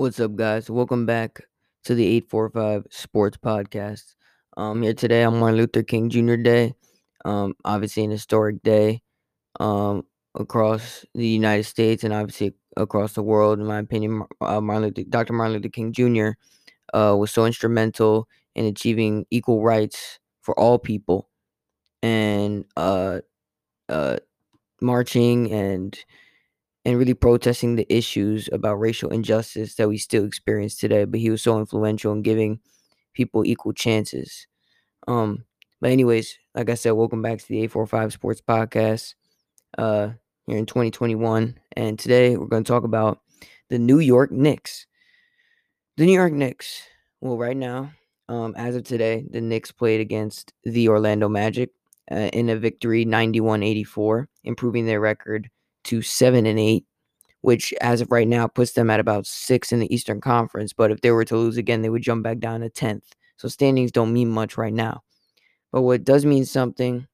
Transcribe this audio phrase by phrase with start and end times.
[0.00, 0.70] What's up, guys?
[0.70, 1.42] Welcome back
[1.84, 4.14] to the 845 Sports Podcast.
[4.56, 6.36] Um, here today on Martin Luther King Jr.
[6.36, 6.74] Day.
[7.26, 9.02] Um, obviously an historic day
[9.60, 13.60] um, across the United States and obviously across the world.
[13.60, 15.34] In my opinion, uh, Martin Luther, Dr.
[15.34, 16.30] Martin Luther King Jr.
[16.94, 21.28] Uh, was so instrumental in achieving equal rights for all people
[22.02, 23.18] and uh,
[23.90, 24.16] uh,
[24.80, 26.02] marching and
[26.84, 31.04] and really protesting the issues about racial injustice that we still experience today.
[31.04, 32.60] But he was so influential in giving
[33.14, 34.46] people equal chances.
[35.06, 35.44] Um,
[35.80, 39.14] but anyways, like I said, welcome back to the 845 Sports Podcast.
[39.78, 40.10] Uh,
[40.50, 43.20] here in 2021, and today we're going to talk about
[43.68, 44.86] the New York Knicks.
[45.96, 46.82] The New York Knicks.
[47.20, 47.92] Well, right now,
[48.28, 51.70] um, as of today, the Knicks played against the Orlando Magic
[52.10, 55.48] uh, in a victory 91-84, improving their record
[55.84, 56.84] to 7 and 8
[57.42, 60.72] which as of right now puts them at about six in the Eastern Conference.
[60.72, 63.04] But if they were to lose again, they would jump back down to 10th.
[63.36, 65.02] So standings don't mean much right now.
[65.72, 67.06] But what does mean something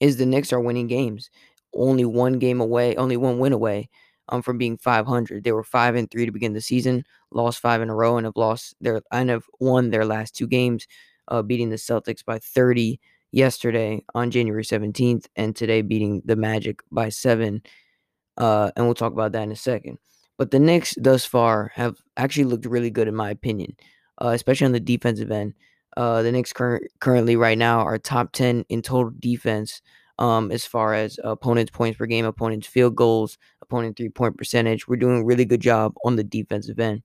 [0.00, 1.30] is the Knicks are winning games.
[1.74, 3.88] Only one game away, only one win away
[4.28, 5.44] um, from being 500.
[5.44, 8.26] They were five and three to begin the season, lost five in a row, and
[8.26, 10.86] have lost their and have won their last two games,
[11.28, 13.00] uh, beating the Celtics by 30
[13.32, 17.62] yesterday on January 17th, and today beating the Magic by seven
[18.36, 19.98] uh, and we'll talk about that in a second.
[20.38, 23.76] But the Knicks thus far have actually looked really good in my opinion,
[24.20, 25.54] uh, especially on the defensive end.
[25.96, 29.82] Uh, the Knicks cur- currently right now are top ten in total defense
[30.18, 34.88] um, as far as opponents' points per game, opponents' field goals, opponent three point percentage.
[34.88, 37.02] We're doing a really good job on the defensive end.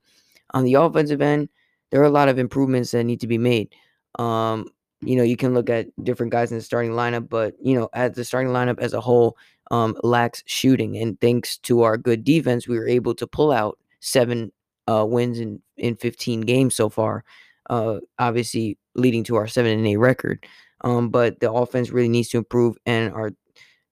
[0.53, 1.49] On the offensive end,
[1.91, 3.73] there are a lot of improvements that need to be made.
[4.17, 4.67] Um,
[5.01, 7.89] you know, you can look at different guys in the starting lineup, but you know,
[7.93, 9.37] as the starting lineup as a whole
[9.71, 13.77] um, lacks shooting, and thanks to our good defense, we were able to pull out
[13.99, 14.51] seven
[14.87, 17.23] uh, wins in in 15 games so far.
[17.69, 20.45] Uh, obviously, leading to our seven and eight record.
[20.81, 23.31] Um, but the offense really needs to improve, and our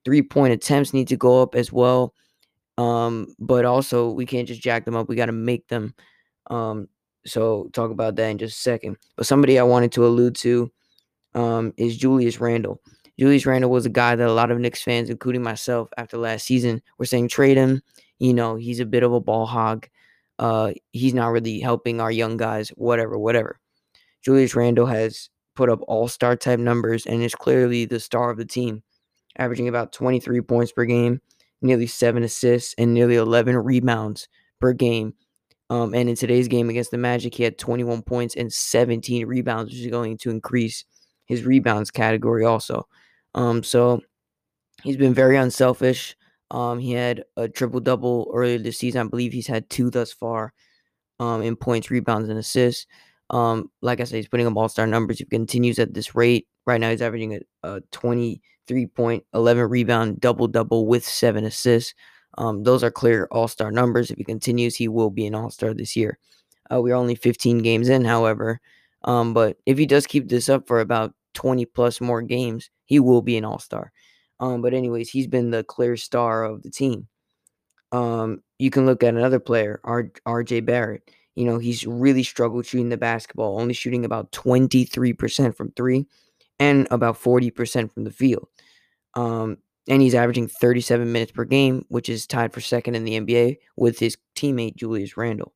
[0.05, 2.13] three point attempts need to go up as well.
[2.77, 5.93] Um, but also, we can't just jack them up; we got to make them.
[6.47, 6.87] Um,
[7.25, 8.97] so talk about that in just a second.
[9.15, 10.71] But somebody I wanted to allude to
[11.35, 12.81] um, is Julius Randle.
[13.19, 16.45] Julius Randle was a guy that a lot of Knicks fans, including myself, after last
[16.45, 17.81] season, were saying trade him.
[18.19, 19.87] You know, he's a bit of a ball hog.
[20.39, 23.59] Uh, he's not really helping our young guys, whatever, whatever.
[24.21, 28.37] Julius Randle has put up all star type numbers and is clearly the star of
[28.37, 28.83] the team,
[29.37, 31.21] averaging about 23 points per game,
[31.61, 34.27] nearly seven assists, and nearly 11 rebounds
[34.59, 35.13] per game.
[35.69, 39.71] Um, and in today's game against the Magic, he had 21 points and 17 rebounds,
[39.71, 40.83] which is going to increase
[41.25, 42.87] his rebounds category also.
[43.33, 44.01] Um, so
[44.83, 46.15] he's been very unselfish.
[46.51, 49.07] Um, he had a triple double earlier this season.
[49.07, 50.53] I believe he's had two thus far
[51.19, 52.85] um, in points, rebounds, and assists.
[53.29, 55.19] Um, like I said, he's putting up all star numbers.
[55.19, 59.69] If he continues at this rate, right now he's averaging a, a 23 point, 11
[59.69, 61.93] rebound, double double with seven assists.
[62.37, 64.11] Um, those are clear all star numbers.
[64.11, 66.19] If he continues, he will be an all star this year.
[66.71, 68.59] Uh, we're only 15 games in, however,
[69.05, 72.99] um, but if he does keep this up for about 20 plus more games, he
[72.99, 73.91] will be an all star.
[74.39, 77.07] Um, but, anyways, he's been the clear star of the team.
[77.91, 81.09] Um, you can look at another player, R- RJ Barrett.
[81.35, 86.05] You know, he's really struggled shooting the basketball, only shooting about 23% from three
[86.59, 88.47] and about 40% from the field.
[89.15, 93.19] Um, and he's averaging 37 minutes per game, which is tied for second in the
[93.19, 95.53] NBA with his teammate Julius Randle.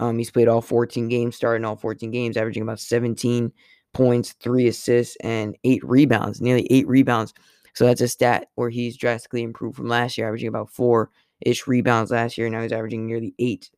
[0.00, 3.52] Um, he's played all 14 games, starting all 14 games, averaging about 17
[3.92, 7.34] points, three assists, and eight rebounds, nearly eight rebounds.
[7.74, 11.10] So that's a stat where he's drastically improved from last year, averaging about four
[11.42, 12.48] ish rebounds last year.
[12.48, 13.70] Now he's averaging nearly eight.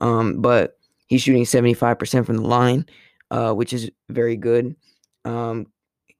[0.00, 2.86] Um, but he's shooting 75% from the line,
[3.30, 4.76] uh, which is very good.
[5.24, 5.66] Um,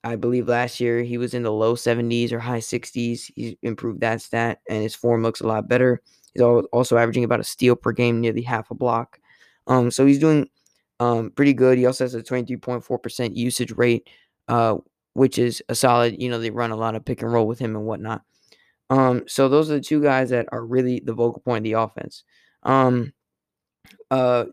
[0.05, 3.31] I believe last year he was in the low 70s or high 60s.
[3.35, 6.01] He's improved that stat, and his form looks a lot better.
[6.33, 9.21] He's also averaging about a steal per game, nearly half a block.
[9.67, 10.49] Um, so he's doing
[11.01, 11.79] um, pretty good.
[11.79, 14.09] He also has a 23.4% usage rate,
[14.49, 14.77] uh,
[15.15, 16.21] which is a solid.
[16.21, 18.23] You know, they run a lot of pick and roll with him and whatnot.
[18.91, 21.73] Um, so those are the two guys that are really the vocal point of the
[21.73, 22.25] offense.
[22.63, 23.13] Um,
[24.11, 24.45] uh,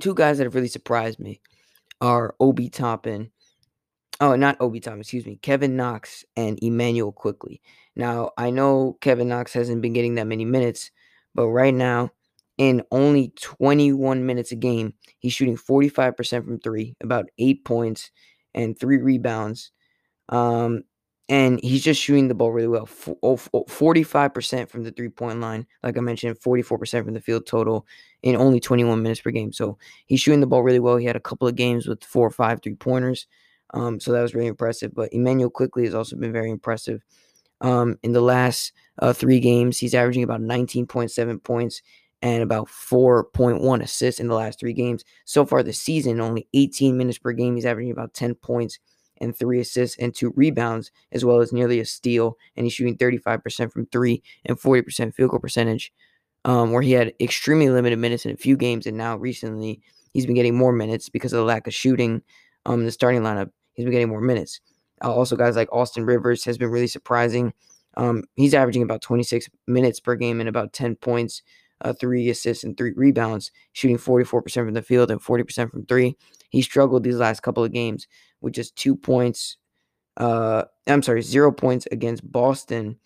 [0.00, 1.40] two guys that have really surprised me
[2.00, 3.30] are Obi Toppin.
[4.20, 5.38] Oh, not Obi Toppin, excuse me.
[5.42, 7.60] Kevin Knox and Immanuel Quickley.
[7.96, 10.90] Now, I know Kevin Knox hasn't been getting that many minutes,
[11.34, 12.10] but right now
[12.58, 14.94] in only 21 minutes a game.
[15.18, 18.10] He's shooting 45% from three, about eight points
[18.54, 19.72] and three rebounds.
[20.28, 20.84] Um,
[21.28, 22.86] and he's just shooting the ball really well.
[22.86, 25.66] 45% from the three point line.
[25.82, 27.86] Like I mentioned, 44% from the field total
[28.22, 29.52] in only 21 minutes per game.
[29.52, 30.98] So he's shooting the ball really well.
[30.98, 33.26] He had a couple of games with four or five three pointers.
[33.72, 34.94] Um, so that was really impressive.
[34.94, 37.02] But Immanuel Quickley has also been very impressive.
[37.62, 41.80] Um, in the last uh, three games, he's averaging about 19.7 points
[42.24, 45.04] and about 4.1 assists in the last three games.
[45.26, 47.54] So far this season, only 18 minutes per game.
[47.54, 48.78] He's averaging about 10 points
[49.20, 52.38] and three assists and two rebounds, as well as nearly a steal.
[52.56, 55.92] And he's shooting 35% from three and 40% field goal percentage,
[56.46, 58.86] um, where he had extremely limited minutes in a few games.
[58.86, 59.82] And now recently,
[60.14, 62.22] he's been getting more minutes because of the lack of shooting
[62.64, 63.50] um, in the starting lineup.
[63.74, 64.62] He's been getting more minutes.
[65.04, 67.52] Uh, also, guys like Austin Rivers has been really surprising.
[67.98, 71.42] Um, he's averaging about 26 minutes per game and about 10 points,
[71.80, 76.16] uh, three assists, and three rebounds, shooting 44% from the field and 40% from three.
[76.50, 78.06] He struggled these last couple of games
[78.40, 79.56] with just two points.
[80.16, 82.96] Uh, I'm sorry, zero points against Boston.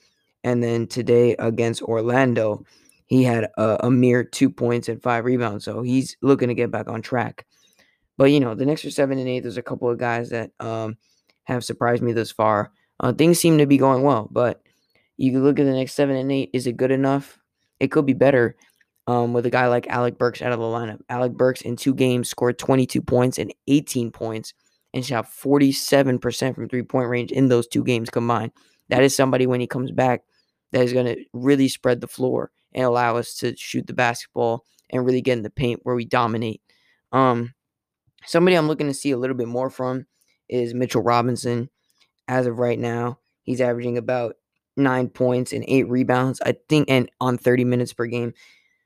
[0.45, 2.65] And then today against Orlando,
[3.07, 5.65] he had a, a mere two points and five rebounds.
[5.65, 7.47] So he's looking to get back on track.
[8.19, 10.51] But, you know, the Knicks are seven and eight, there's a couple of guys that
[10.61, 10.97] um,
[11.45, 12.73] have surprised me thus far.
[13.01, 14.61] Uh, things seem to be going well, but
[15.17, 16.51] you look at the Knicks seven and eight.
[16.53, 17.38] Is it good enough?
[17.81, 18.57] It could be better
[19.07, 21.01] um, with a guy like Alec Burks out of the lineup.
[21.09, 24.53] Alec Burks in two games scored 22 points and 18 points
[24.95, 28.53] and shot 47% from three point range in those two games combined.
[28.89, 30.23] That is somebody when he comes back
[30.73, 34.65] that is going to really spread the floor and allow us to shoot the basketball
[34.91, 36.61] and really get in the paint where we dominate.
[37.13, 37.55] Um,
[38.27, 40.07] somebody I'm looking to see a little bit more from
[40.49, 41.71] is Mitchell Robinson.
[42.27, 44.37] As of right now, he's averaging about
[44.79, 48.33] nine points and eight rebounds, I think, and on 30 minutes per game.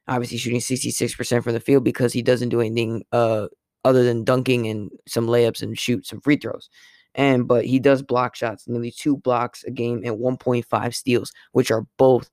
[0.08, 3.46] Obviously, shooting 66% from the field because he doesn't do anything uh,
[3.84, 6.68] other than dunking and some layups and shoot some free throws.
[7.14, 11.70] And but he does block shots, nearly two blocks a game and 1.5 steals, which
[11.70, 12.30] are both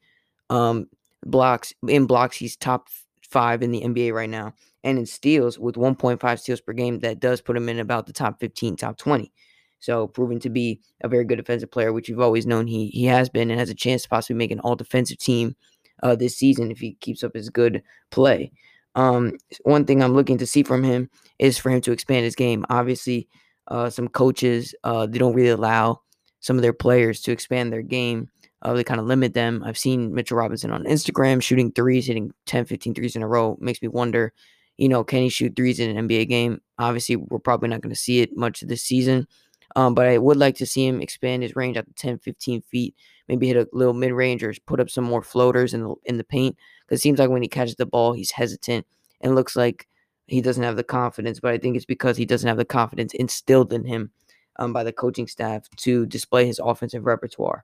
[0.50, 0.88] um,
[1.26, 2.38] blocks in blocks.
[2.38, 2.88] He's top
[3.22, 4.54] five in the NBA right now,
[4.84, 8.14] and in steals with 1.5 steals per game, that does put him in about the
[8.14, 9.32] top 15, top 20.
[9.80, 13.06] So proven to be a very good defensive player, which you've always known he he
[13.06, 15.56] has been, and has a chance to possibly make an all defensive team
[16.04, 17.82] uh, this season if he keeps up his good
[18.12, 18.52] play.
[18.96, 22.36] Um, one thing I'm looking to see from him is for him to expand his
[22.36, 22.66] game.
[22.70, 23.28] Obviously,
[23.68, 26.02] uh, some coaches uh, they don't really allow
[26.40, 28.30] some of their players to expand their game.
[28.62, 29.64] Uh, they kind of limit them.
[29.66, 33.58] I've seen Mitchell Robinson on Instagram shooting threes, hitting 10, 15 threes in a row.
[33.62, 34.34] Makes me wonder,
[34.78, 36.60] you know, can he shoot threes in an NBA game?
[36.78, 39.28] Obviously, we're probably not going to see it much this season.
[39.76, 42.62] Um, but I would like to see him expand his range up to 10, 15
[42.62, 42.96] feet,
[43.28, 46.18] maybe hit a little mid range or put up some more floaters in the, in
[46.18, 46.58] the paint.
[46.86, 48.86] Because it seems like when he catches the ball, he's hesitant
[49.22, 49.88] and looks like
[50.28, 51.40] he doesn't have the confidence.
[51.40, 54.12] But I think it's because he doesn't have the confidence instilled in him
[54.58, 57.64] um, by the coaching staff to display his offensive repertoire.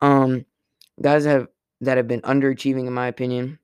[0.00, 0.44] Um,
[1.00, 1.48] guys have
[1.80, 3.58] that have been underachieving, in my opinion.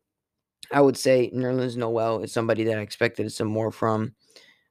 [0.71, 4.15] I would say Nerlens Noel is somebody that I expected some more from.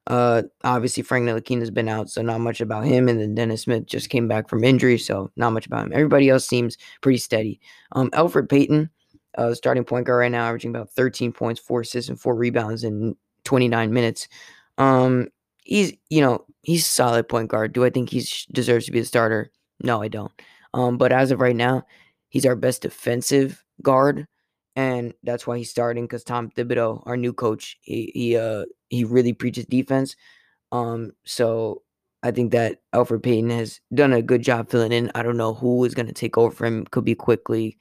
[0.08, 3.08] Uh, obviously Frank Ntilikina has been out, so not much about him.
[3.08, 5.94] And then Dennis Smith just came back from injury, so not much about him.
[5.94, 7.60] Everybody else seems pretty steady.
[7.92, 8.90] Um, Elfrid Payton,
[9.38, 12.84] uh, starting point guard right now, averaging about 13 points, four assists, and four rebounds
[12.84, 14.28] in 29 minutes.
[14.78, 15.28] Um,
[15.64, 17.74] he's you know he's a solid point guard.
[17.74, 19.52] Do I think he deserves to be the starter?
[19.84, 20.32] No, I don't.
[20.74, 21.84] Um, but as of right now,
[22.30, 24.28] he's our best defensive guard,
[24.82, 26.06] and that's why he's starting.
[26.06, 30.16] Because Tom Thibodeau, our new coach, he he uh he really preaches defense.
[30.72, 31.84] Um, so
[32.24, 35.12] I think that Elfrid Payton has done a good job filling in.
[35.16, 36.86] I don't know who is going to take over for him.
[36.86, 37.78] Could be Quickley,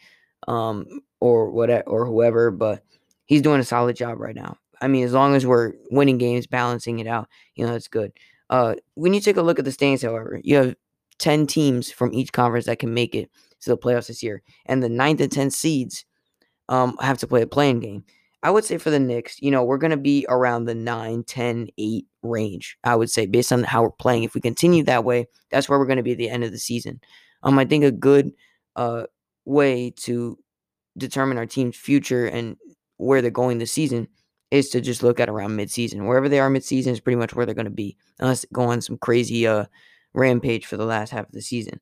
[0.49, 0.87] um,
[1.21, 2.51] or whatever, or whoever.
[2.51, 2.83] But
[3.27, 4.57] he's doing a solid job right now.
[4.81, 8.13] I mean, as long as we're winning games, balancing it out, you know, it's good.
[8.49, 10.75] Uh, when you take a look at the standings, however, you have
[11.19, 13.31] 10 teams from each conference that can make it
[13.61, 14.43] to the playoffs this year.
[14.67, 16.05] And the ninth and tenth seeds
[16.71, 18.05] um, have to play a play-in game.
[18.43, 21.25] I would say for the Knicks, you know, we're going to be around the 9,
[21.25, 24.23] 10, 8 range, I would say, based on how we're playing.
[24.23, 26.51] If we continue that way, that's where we're going to be at the end of
[26.51, 27.01] the season.
[27.43, 28.33] Um, I think a good
[28.77, 29.05] uh,
[29.45, 30.39] way to
[30.97, 32.57] determine our team's future and
[32.97, 34.09] where they're going this season
[34.51, 36.07] is to just look at around midseason.
[36.07, 38.81] Wherever they are midseason is pretty much where they're going to be, unless go on
[38.81, 39.67] some crazy uh,
[40.15, 41.81] rampage for the last half of the season.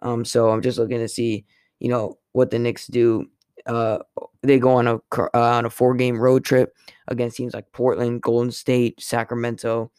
[0.00, 1.44] Um, so I'm just looking to see,
[1.80, 3.26] you know, what the Knicks do.
[3.68, 3.98] Uh,
[4.42, 6.74] they go on a uh, on a four game road trip
[7.08, 9.90] against teams like Portland, Golden State, Sacramento,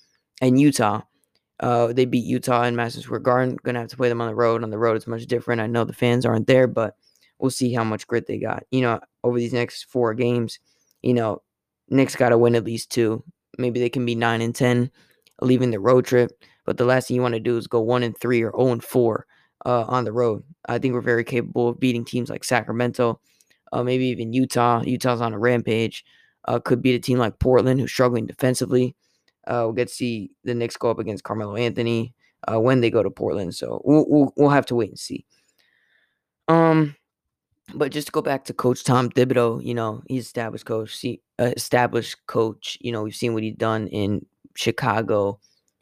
[0.41, 1.01] and Utah.
[1.59, 3.57] Uh, they beat Utah in Madison Square Garden.
[3.63, 4.63] Gonna have to play them on the road.
[4.63, 5.61] On the road, it's much different.
[5.61, 6.95] I know the fans aren't there, but
[7.38, 8.63] we'll see how much grit they got.
[8.71, 10.59] You know, over these next four games,
[11.01, 11.41] you know,
[11.89, 13.23] Knicks got to win at least two.
[13.57, 14.89] Maybe they can be nine and ten,
[15.41, 16.31] leaving the road trip.
[16.65, 18.53] But the last thing you want to do is go one and three or zero
[18.55, 19.25] oh and four
[19.65, 20.43] uh, on the road.
[20.67, 23.19] I think we're very capable of beating teams like Sacramento,
[23.71, 24.81] uh, maybe even Utah.
[24.83, 26.05] Utah's on a rampage.
[26.45, 28.95] Uh, could beat a team like Portland, who's struggling defensively.
[29.47, 32.13] Uh, we'll get to see the Knicks go up against Carmelo Anthony
[32.47, 33.55] uh, when they go to Portland.
[33.55, 35.25] So we'll, we'll, we'll have to wait and see.
[36.47, 36.95] Um,
[37.75, 41.21] but just to go back to Coach Tom Thibodeau, you know, he's established coach, see,
[41.39, 42.77] uh, established coach.
[42.81, 45.39] You know, we've seen what he's done in Chicago,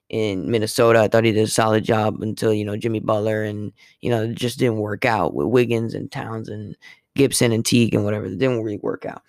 [0.09, 0.99] in Minnesota.
[0.99, 4.23] I thought he did a solid job until you know Jimmy Butler and you know
[4.23, 6.75] it just didn't work out with Wiggins and Towns and
[7.17, 8.25] Gibson and Teague and whatever.
[8.25, 9.21] It didn't really work out.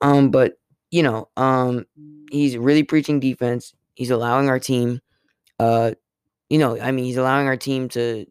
[0.00, 0.54] Um, but
[0.90, 1.86] you know, um,
[2.30, 3.74] he's really preaching defense.
[3.94, 5.00] He's allowing our team,
[5.58, 5.92] uh,
[6.48, 8.26] you know, I mean, he's allowing our team to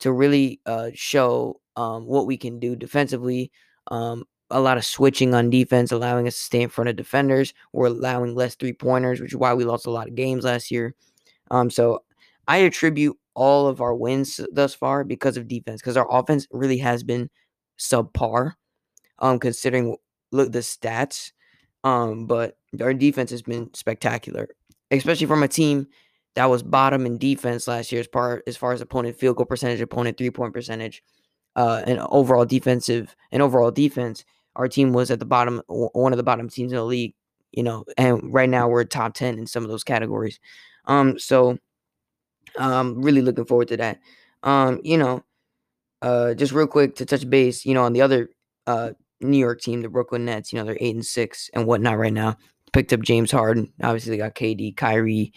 [0.00, 3.52] to really uh, show um, what we can do defensively.
[3.90, 7.54] Um, a lot of switching on defense, allowing us to stay in front of defenders.
[7.72, 10.70] We're allowing less three pointers, which is why we lost a lot of games last
[10.70, 10.94] year.
[11.50, 12.02] Um, so
[12.48, 16.78] I attribute all of our wins thus far because of defense, because our offense really
[16.78, 17.30] has been
[17.80, 18.52] subpar,
[19.18, 19.96] um, considering
[20.30, 21.32] look the stats.
[21.82, 24.48] Um, but our defense has been spectacular,
[24.90, 25.86] especially from a team
[26.34, 29.46] that was bottom in defense last year as far as far as opponent field goal
[29.46, 31.02] percentage, opponent three point percentage,
[31.56, 34.24] uh, and overall defensive and overall defense.
[34.56, 37.14] Our team was at the bottom, one of the bottom teams in the league,
[37.52, 40.38] you know, and right now we're top ten in some of those categories.
[40.84, 41.56] Um, so
[42.58, 44.00] um, really looking forward to that.
[44.42, 45.24] Um, you know,
[46.02, 48.30] uh, just real quick to touch base, you know, on the other
[48.66, 48.90] uh
[49.20, 52.12] New York team, the Brooklyn Nets, you know, they're eight and six and whatnot right
[52.12, 52.36] now.
[52.72, 53.72] Picked up James Harden.
[53.82, 55.32] Obviously, they got KD, Kyrie.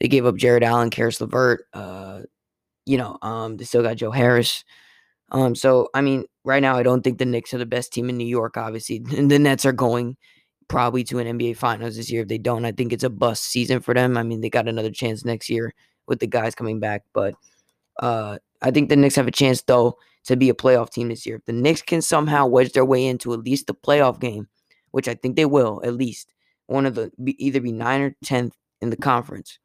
[0.00, 1.64] They gave up Jarrett Allen, Caris LeVert.
[1.72, 2.20] Uh,
[2.86, 4.64] you know, um, they still got Joe Harris.
[5.30, 8.08] Um, so I mean, right now I don't think the Knicks are the best team
[8.08, 8.56] in New York.
[8.56, 10.16] Obviously, and the Nets are going
[10.68, 12.22] probably to an NBA Finals this year.
[12.22, 14.16] If they don't, I think it's a bust season for them.
[14.16, 15.74] I mean, they got another chance next year
[16.06, 17.34] with the guys coming back, but
[18.00, 21.24] uh, I think the Knicks have a chance though to be a playoff team this
[21.26, 21.36] year.
[21.36, 24.48] If the Knicks can somehow wedge their way into at least the playoff game,
[24.90, 26.32] which I think they will, at least
[26.66, 29.58] one of the either be nine or tenth in the conference,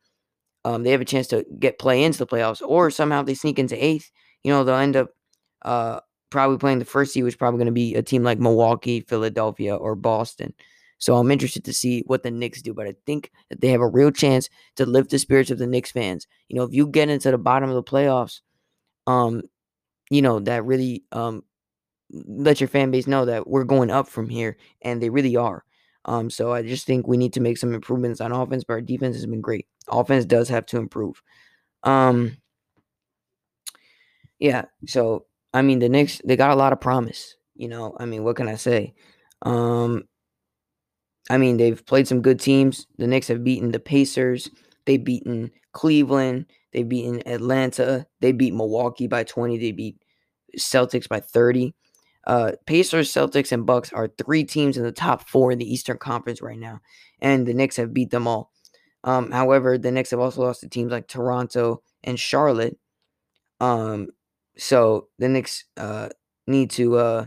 [0.66, 3.60] um, they have a chance to get play into the playoffs, or somehow they sneak
[3.60, 4.12] into eighth.
[4.44, 5.10] You know, they'll end up
[5.64, 8.40] uh, probably playing the first seed, which is probably going to be a team like
[8.40, 10.54] Milwaukee, Philadelphia, or Boston.
[11.00, 13.82] So I'm interested to see what the Knicks do, but I think that they have
[13.82, 16.28] a real chance to lift the spirits of the Knicks fans.
[16.48, 18.40] You know, if you get into the bottom of the playoffs,
[19.08, 19.44] um,
[20.10, 21.44] you know, that really um
[22.12, 25.64] let your fan base know that we're going up from here, and they really are.
[26.06, 28.82] Um, so I just think we need to make some improvements on offense, but our
[28.82, 29.68] defense has been great.
[29.90, 31.22] Offense does have to improve.
[31.84, 32.38] Um,
[34.40, 34.66] yeah.
[34.88, 37.36] So I mean, the Knicks they got a lot of promise.
[37.56, 38.94] You know, I mean, what can I say?
[39.44, 40.04] Um,
[41.30, 42.86] I mean, they've played some good teams.
[42.98, 44.50] The Knicks have beaten the Pacers.
[44.86, 46.48] They've beaten Cleveland.
[46.74, 48.06] They've beaten Atlanta.
[48.20, 49.58] They beat Milwaukee by 20.
[49.58, 49.98] They beat
[50.58, 51.74] Celtics by 30.
[52.26, 55.98] Uh, Pacers, Celtics, and Bucks are three teams in the top four in the Eastern
[55.98, 56.80] Conference right now,
[57.20, 58.52] and the Knicks have beat them all.
[59.04, 62.78] Um, however, the Knicks have also lost to teams like Toronto and Charlotte.
[63.60, 64.08] Um,
[64.58, 66.10] so the Knicks uh,
[66.48, 67.26] need to uh,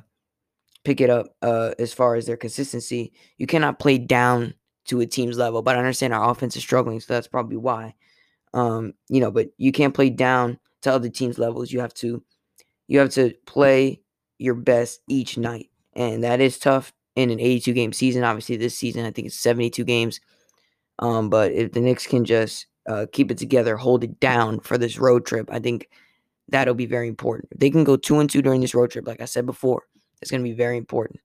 [0.84, 3.12] pick it up uh, as far as their consistency.
[3.36, 4.54] You cannot play down
[4.86, 7.94] to a team's level, but I understand our offense is struggling, so that's probably why.
[8.56, 11.70] Um, you know, but you can't play down to other teams' levels.
[11.70, 12.22] You have to
[12.88, 14.00] you have to play
[14.38, 15.68] your best each night.
[15.94, 18.24] And that is tough in an 82 game season.
[18.24, 20.20] Obviously, this season I think it's 72 games.
[20.98, 24.78] Um, but if the Knicks can just uh, keep it together, hold it down for
[24.78, 25.90] this road trip, I think
[26.48, 27.48] that'll be very important.
[27.52, 29.82] If they can go two and two during this road trip, like I said before,
[30.22, 31.20] it's going to be very important.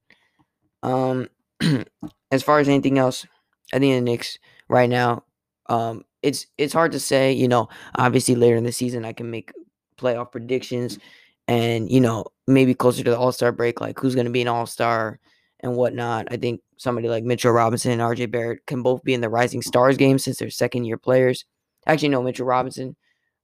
[0.83, 1.29] Um,
[2.31, 3.25] as far as anything else,
[3.73, 5.23] I think the Knicks right now,
[5.71, 7.31] um, it's it's hard to say.
[7.31, 9.51] You know, obviously later in the season, I can make
[9.97, 10.99] playoff predictions,
[11.47, 14.41] and you know maybe closer to the All Star break, like who's going to be
[14.41, 15.19] an All Star
[15.61, 16.27] and whatnot.
[16.29, 19.61] I think somebody like Mitchell Robinson and RJ Barrett can both be in the Rising
[19.61, 21.45] Stars game since they're second year players.
[21.87, 22.95] Actually, no, Mitchell Robinson,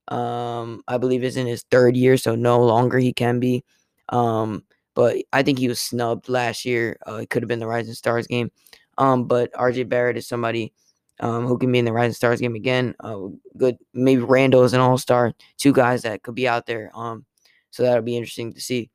[0.08, 3.64] um, I believe is in his third year, so no longer he can be.
[4.10, 6.98] Um, but I think he was snubbed last year.
[7.08, 8.50] Uh, it could have been the Rising Stars game.
[8.98, 10.72] Um, but RJ Barrett is somebody
[11.20, 12.94] um, who can be in the Rising Stars game again.
[13.00, 15.32] Uh, good, maybe Randle is an All Star.
[15.56, 16.90] Two guys that could be out there.
[16.94, 17.24] Um,
[17.70, 18.90] so that'll be interesting to see.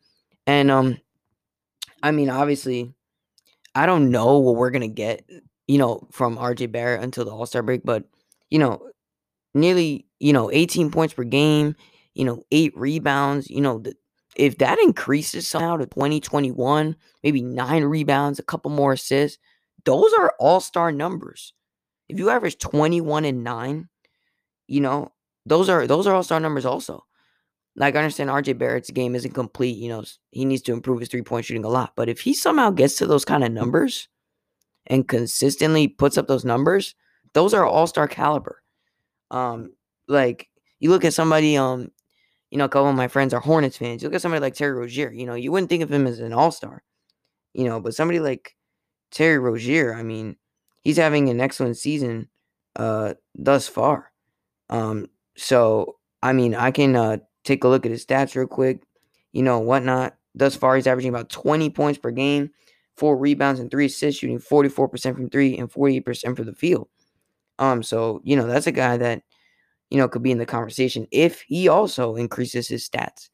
[0.48, 0.98] And um,
[2.02, 2.94] I mean, obviously,
[3.76, 5.26] I don't know what we're gonna get,
[5.68, 8.04] you know, from RJ Barrett until the All Star break, but
[8.50, 8.90] you know,
[9.54, 11.76] nearly, you know, 18 points per game,
[12.14, 13.96] you know, eight rebounds, you know, the,
[14.36, 19.38] if that increases somehow to 2021, maybe nine rebounds, a couple more assists,
[19.86, 21.54] those are all star numbers.
[22.10, 23.90] If you average 21 and nine,
[24.68, 25.12] you know,
[25.46, 27.06] those are those are all star numbers also.
[27.76, 29.78] like I understand RJ Barrett's game isn't complete.
[29.78, 31.94] You know, he needs to improve his three point shooting a lot.
[31.96, 34.08] But if he somehow gets to those kind of numbers
[34.88, 36.96] and consistently puts up those numbers,
[37.34, 38.62] those are all star caliber.
[39.32, 39.74] Um,
[40.08, 41.92] like you look at somebody, um,
[42.52, 44.04] you know, a couple of my friends are Hornets fans.
[44.04, 45.12] You look at somebody like Terry Rozier.
[45.12, 46.84] You know, you wouldn't think of him as an all star.
[47.54, 48.56] You know, but somebody like
[49.12, 50.38] Terry Rozier, I mean,
[50.84, 52.30] he's having an excellent season
[52.76, 54.12] uh thus far.
[54.70, 58.84] Um, so I mean, I can uh take a look at his stats real quick,
[59.34, 60.16] you know, whatnot.
[60.36, 62.52] Thus far, he's averaging about 20 points per game,
[62.98, 66.90] four rebounds and three assists, shooting 44% from three and 48% from the field.
[67.60, 69.24] Um, so you know, that's a guy that
[69.90, 73.30] you know could be in the conversation if he also increases his stats.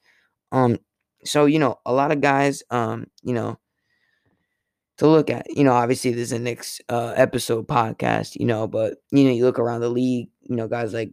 [0.51, 0.79] Um,
[1.25, 3.59] so you know, a lot of guys, um, you know,
[4.99, 5.49] to look at.
[5.49, 9.45] You know, obviously there's a next uh, episode podcast, you know, but you know, you
[9.45, 11.11] look around the league, you know, guys like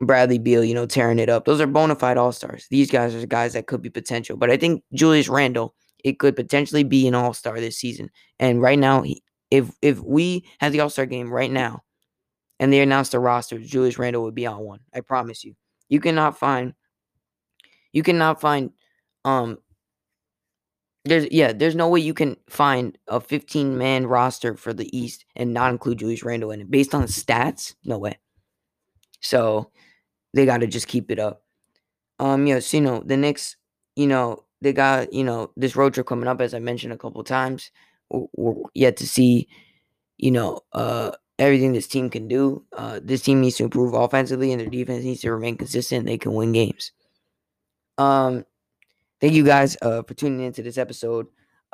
[0.00, 1.44] Bradley Beal, you know, tearing it up.
[1.44, 2.66] Those are bona fide all stars.
[2.70, 4.36] These guys are guys that could be potential.
[4.36, 8.10] But I think Julius Randle, it could potentially be an all star this season.
[8.38, 9.04] And right now,
[9.50, 11.82] if if we had the all star game right now,
[12.60, 14.80] and they announced the roster, Julius Randle would be on one.
[14.94, 15.54] I promise you.
[15.88, 16.74] You cannot find.
[17.92, 18.70] You cannot find.
[19.24, 19.58] Um.
[21.06, 21.52] There's yeah.
[21.52, 25.70] There's no way you can find a 15 man roster for the East and not
[25.70, 27.74] include Julius Randle in it based on the stats.
[27.84, 28.18] No way.
[29.20, 29.70] So
[30.34, 31.42] they got to just keep it up.
[32.18, 33.56] Um, yeah, so you know, the Knicks,
[33.94, 36.98] you know, they got you know this road trip coming up, as I mentioned a
[36.98, 37.70] couple times.
[38.10, 39.48] We're, we're yet to see,
[40.16, 42.64] you know, uh, everything this team can do.
[42.72, 46.06] Uh, this team needs to improve offensively, and their defense needs to remain consistent.
[46.06, 46.92] They can win games.
[47.98, 48.44] Um,
[49.20, 51.26] thank you guys uh for tuning into this episode.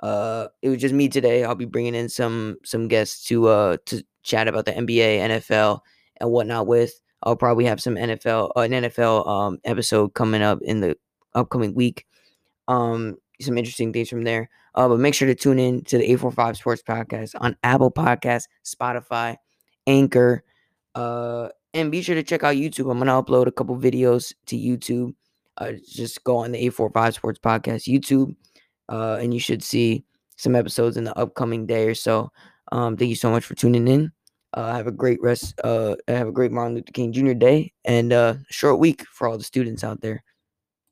[0.02, 1.44] Uh, it was just me today.
[1.44, 5.80] I'll be bringing in some some guests to uh to chat about the NBA, NFL,
[6.18, 7.00] and whatnot with.
[7.22, 10.96] I'll probably have some NFL, uh, an NFL um, episode coming up in the
[11.34, 12.06] upcoming week.
[12.68, 14.48] Um, some interesting things from there.
[14.74, 18.48] Uh, but make sure to tune in to the 845 Sports Podcast on Apple Podcasts,
[18.64, 19.36] Spotify,
[19.86, 20.42] Anchor,
[20.94, 22.90] uh, and be sure to check out YouTube.
[22.90, 25.14] I'm gonna upload a couple videos to YouTube.
[25.62, 28.34] Uh, just go on the 845 Sports Podcast YouTube,
[28.88, 30.04] uh, and you should see
[30.36, 32.30] some episodes in the upcoming day or so.
[32.72, 34.10] Um, thank you so much for tuning in.
[34.54, 35.58] Uh, have a great rest.
[35.64, 37.32] Uh, have a great Martin Luther King Jr.
[37.32, 40.22] Day and uh, short week for all the students out there.